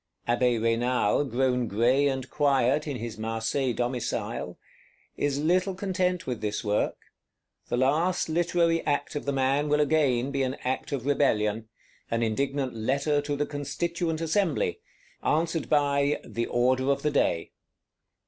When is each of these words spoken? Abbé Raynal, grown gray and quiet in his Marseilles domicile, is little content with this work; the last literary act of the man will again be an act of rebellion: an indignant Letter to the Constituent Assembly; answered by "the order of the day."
Abbé 0.27 0.59
Raynal, 0.59 1.25
grown 1.25 1.67
gray 1.67 2.07
and 2.07 2.27
quiet 2.27 2.87
in 2.87 2.95
his 2.97 3.19
Marseilles 3.19 3.75
domicile, 3.75 4.57
is 5.15 5.37
little 5.37 5.75
content 5.75 6.25
with 6.25 6.41
this 6.41 6.63
work; 6.63 6.97
the 7.67 7.77
last 7.77 8.27
literary 8.27 8.83
act 8.87 9.15
of 9.15 9.25
the 9.25 9.31
man 9.31 9.69
will 9.69 9.79
again 9.79 10.31
be 10.31 10.41
an 10.41 10.55
act 10.63 10.91
of 10.91 11.05
rebellion: 11.05 11.69
an 12.09 12.23
indignant 12.23 12.73
Letter 12.73 13.21
to 13.21 13.35
the 13.35 13.45
Constituent 13.45 14.21
Assembly; 14.21 14.79
answered 15.21 15.69
by 15.69 16.19
"the 16.25 16.47
order 16.47 16.89
of 16.89 17.03
the 17.03 17.11
day." 17.11 17.51